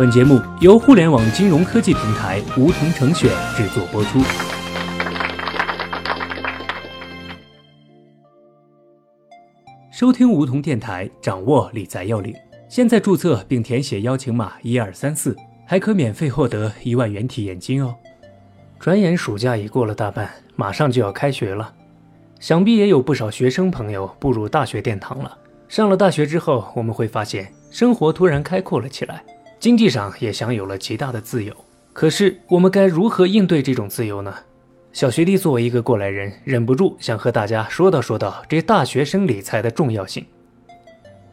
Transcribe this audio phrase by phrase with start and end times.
[0.00, 4.18] 本节目由互联网金融科技平台梧桐城选制作播出。
[9.92, 12.34] 收听梧桐电台，掌握理财要领。
[12.66, 15.36] 现在注册并填写邀请码一二三四，
[15.66, 17.94] 还可免费获得一万元体验金哦。
[18.78, 21.74] 转眼暑假已过了大半，马上就要开学了，
[22.38, 25.36] 想必也有不少学生朋友步入大学殿堂了。
[25.68, 29.22] 上了大学之后，我们会发现生活突然开阔了起来，
[29.60, 31.54] 经济上也享有了极大的自由。
[31.92, 34.34] 可是，我们该如何应对这种自由呢？
[34.90, 40.24] 小学弟作为一个过来人，忍不住想和大家说道说道这大学生理财的重要性。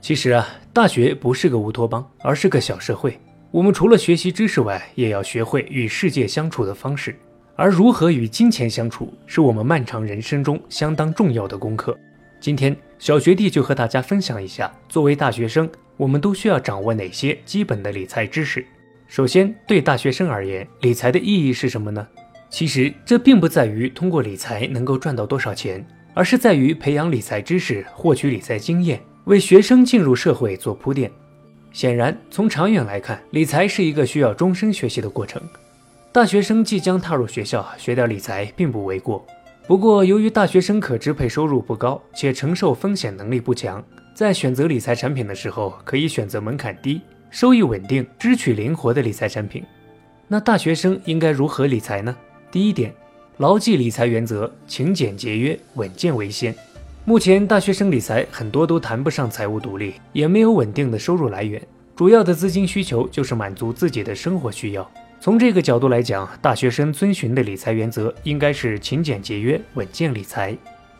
[0.00, 3.16] 其实啊，大学不是个乌托邦，而是个小社会。
[3.52, 7.14] 我们除了学习知识外，也要学会与世界相处的方式。
[7.54, 11.96] 而如何与金钱相处，是我们漫长人生中相当重要的功课。
[12.40, 18.64] 今天，小学弟就和大家分享一下，作为大学生，我们都需要掌握哪些基本的理财知识。
[19.06, 22.06] 首先，对大学生而言，理财的意义是什么呢？
[22.48, 31.10] 其实这并不在于通过理财能够赚到多少钱，而是在于培养理财知识，获取理财经验，为学生进入社会做铺垫。
[31.72, 35.42] 显然，从长远来看，理财是一个需要终身学习的过程。
[36.12, 39.24] 大学生即将踏入学校，学点理财并不为过。
[39.66, 43.84] 不过，由于大学生可支配收入不高，且承受风险能力不强，
[44.16, 49.62] 在选择理财产品的时候，可以选择门槛低、收益稳定、支取灵活的理财产品。
[50.26, 52.16] 那大学生应该如何理财呢？
[52.50, 52.90] 第一点，
[53.36, 56.54] 牢记理财原则，勤俭节约，稳健为先。
[57.04, 61.60] 目前大学生理财很多都谈不上财务独立，也没有稳定的收入来源，
[61.94, 64.90] 主要的资金需求就是满足自己的生活需要。
[65.20, 70.56] 从这个角度来讲，大学生遵循的理财原则应该是勤俭节约、稳健理财。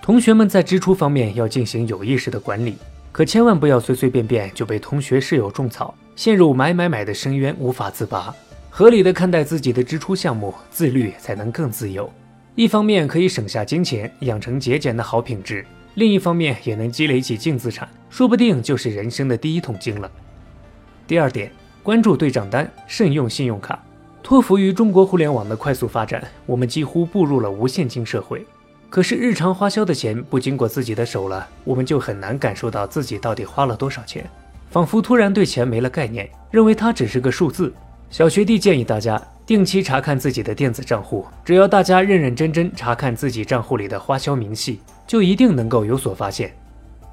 [0.00, 2.76] 同学们在支出方面要进行有意识的管理，
[3.12, 8.34] 可千万不要随随便便就被同学室友种草，陷入买买买的深渊无法自拔。
[8.68, 12.10] 合理的看待自己的支出项目，自律才能更自由。
[12.54, 15.64] 一方面可以省下金钱，养成节俭的好品质；
[15.94, 20.10] 另一方面也能积累起净资产，说不定就是人生的第一桶金了。
[21.06, 21.50] 第二点，
[21.82, 23.82] 关注对账单，慎用信用卡。
[24.22, 28.46] 托福于中国互联网的快速发展，我们几乎步入了无现金社会。
[28.90, 34.28] 可是日常花销的钱不经过自己的手了，我们就很难感受到自己到底花了多少钱，
[34.68, 37.72] 仿佛突然对钱没了概念，认为它只是个数字。
[38.10, 46.52] 小学弟建议大家定期查看自己的电子账户，只要大家认认真真查看自己账户里的花销明细，就一定能够有所发现。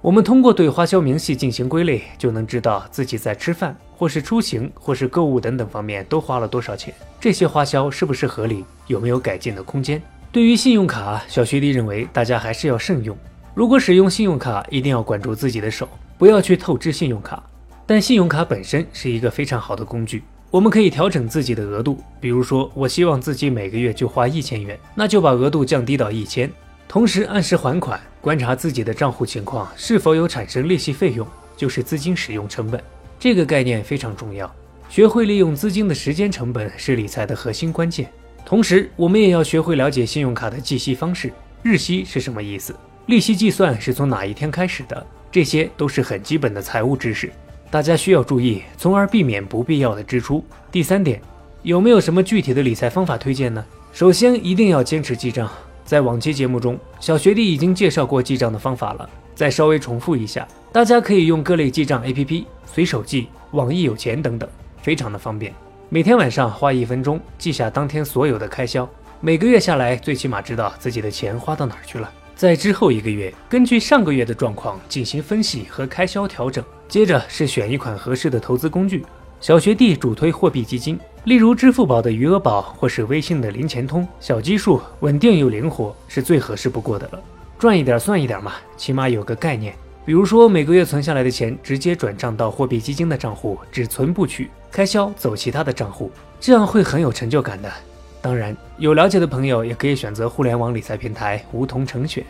[0.00, 10.00] 我们通过对花销明细进行归类，就能知道自己在吃饭或是出行或是购物等等方面都花了多少钱，这些花销是不是合理，有没有改进的空间。
[10.36, 13.16] 对于信用卡，小学弟认为大家还是要慎用。
[13.54, 15.88] 如果使用信用卡，一定要管住自己的手，
[16.18, 17.42] 不要去透支信用卡。
[17.86, 20.22] 但信用卡本身是一个非常好的工具。
[20.50, 26.52] 我们可以调整自己的额度，比如说，我希望自己每个月就花一千元，那就把额度降低到一千，
[26.86, 31.26] 同时按时还款，观察自己的账户情况是否有产生利息费用，
[31.56, 32.78] 就是资金使用成本。
[33.18, 34.54] 这个概念非常重要，
[34.90, 38.06] 学会利用资金的时间成本是理财的核心关键。
[38.46, 41.32] 同时，我们也要学会了解信用卡的计息方式，
[41.64, 42.72] 日息是什么意思，
[43.06, 47.28] 利息计算是从哪一天开始的，这些都是很基本的财务知识。
[47.72, 50.44] 大家需要注意，从而避免不必要的支出。
[50.70, 51.20] 第三点，
[51.64, 53.66] 有没有什么具体的理财方法推荐呢？
[53.92, 55.50] 首先，一定要坚持记账。
[55.84, 60.46] 在往期节目中，小学弟已经介绍过记账的方法了，再稍微重复一下。
[60.70, 64.48] 大家可以用各类记账 APP，随手记、网易有钱等等，
[64.80, 65.52] 非常的方便。
[65.88, 68.88] 每天晚上花一分钟记下当天所有的开销，
[69.20, 72.12] 每个月下来，最起码知道自己的钱花到哪儿去了。
[72.34, 76.64] 在之后一个月，根据上个月的状况进行分析和开销调整。
[76.88, 79.04] 接着是选一款合适的投资工具。
[79.40, 87.20] 小学弟主推货币基金，例如支付宝的余额宝或是微信的零钱通，小基数，稳定又灵活，是最合适不过的了。
[87.60, 89.72] 赚一点算一点嘛，起码有个概念。
[90.04, 97.72] 比如说每个月存下来的钱直接转账到货币基金的账户，只存不取，开销走其他的账户，这样会很有成就感的。
[98.20, 102.22] 当然，有了解的朋友也可以选择互联网理财平台梧桐成选。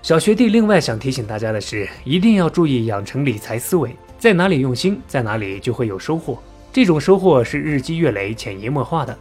[0.00, 6.38] 小学弟另外想提醒大家的是，一定要注意养成理财思维，在哪里用心，在哪里就会有收获。
[6.72, 9.14] 这种收获是日积月累、潜移默化的。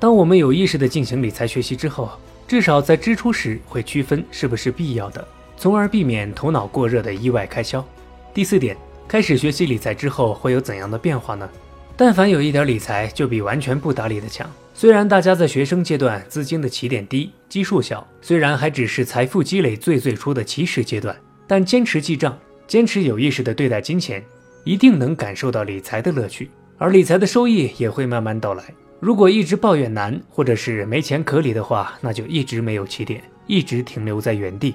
[0.00, 2.10] 当我们有意识地进行理财学习之后，
[2.48, 5.24] 至少在支出时会区分是不是必要的，
[5.56, 7.86] 从而避免头脑过热的意外开销。
[8.34, 8.76] 第四点，
[9.06, 11.48] 开始学习理财之后会有怎样的变化呢？
[11.96, 14.50] 但凡有一点理财，就比完全不打理的强。
[14.74, 22.36] 虽然大家在学生阶段资金的起点低，基数小，虽然还只是财富积累最最初的起始阶段，但坚持记账，
[22.66, 24.20] 坚持有意识的对待金钱，
[24.64, 26.50] 一定能感受到理财的乐趣。
[26.78, 28.64] 而理财的收益也会慢慢到来。
[28.98, 34.74] 如果一直抱怨难，或者是没钱可理的话，那就一直没有起点，一直停留在原地。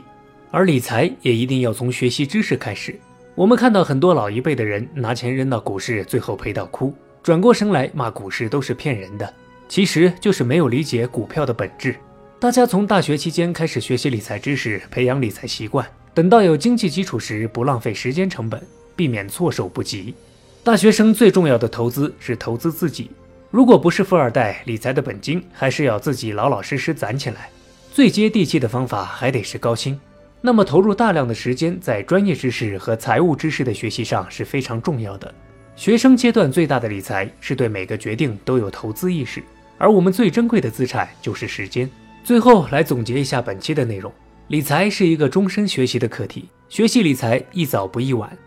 [0.51, 2.97] 而理财也一定要从学习知识开始。
[3.35, 9.33] 我们看到很多老一辈的人拿钱扔到股市，最后赔到哭，转过身来骂股市都是骗人的，
[9.67, 11.95] 其实就是没有理解股票的本质。
[12.39, 18.61] 大家从大学期间开始学习理财知识，培养理财习惯，等到有经济基础时，不浪费时间成本，
[18.95, 20.15] 避免措手不及。
[20.63, 23.11] 大学生最重要的投资是投资自己。
[23.51, 27.49] 如果不是富二代，理财的本金还是要自己老老实实攒起来。
[27.91, 29.99] 最接地气的方法还得是高薪。
[30.39, 35.33] 那么，投入大量的时间在专业知识和财务知识的学习上是非常重要的。
[35.79, 39.41] 学生阶段最大的理财是对每个决定都有投资意识，
[39.77, 41.89] 而我们最珍贵的资产就是时间。
[42.21, 44.11] 最后来总结一下本期的内容：
[44.49, 48.37] 理财是一个终身学习的课题，学习理财宜早不宜晚。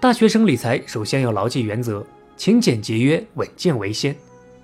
[0.00, 2.04] 大学生理财首先要牢记原则：
[2.36, 4.12] 勤俭节约，稳健为先。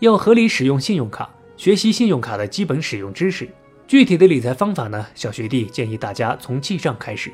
[0.01, 3.49] 要合理使用信用卡，学习信用卡的基本使用知识。
[3.87, 5.07] 具体的理财方法呢？
[5.15, 7.31] 小学弟建议大家从记账开始，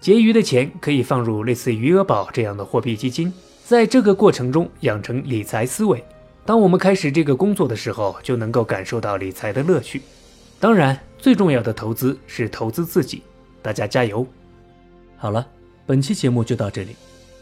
[0.00, 3.32] 结余的钱可以放入类似余额宝这样的货币基金，
[3.68, 6.00] 在这个过程中养成理财思维。
[6.44, 10.02] 当我们开始这个工作的时候，就能够感受到理财的乐趣。
[10.60, 13.24] 当然，最重要的投资是投资自己。
[13.60, 14.24] 大家加油！
[15.16, 15.44] 好了，
[15.84, 16.94] 本期节目就到这里。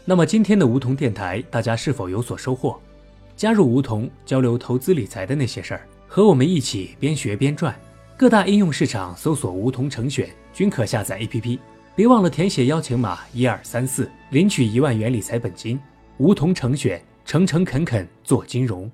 [0.03, 2.79] 那么今天的梧桐电台，大家是否有所收获？
[3.37, 7.79] 加入梧桐交流投资理财的那些事儿，和我们一起边学边赚。
[8.17, 11.59] 各大应用市场搜索“梧桐成选”均可下载 APP。
[11.95, 15.79] 别忘了填写邀请码一二三四，领取一万元理财本金。
[16.17, 18.89] 梧桐成选，诚诚恳恳做金融。